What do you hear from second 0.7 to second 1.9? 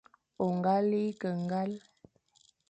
lighé ke ñgale,